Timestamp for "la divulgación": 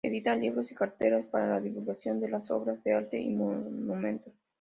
1.47-2.19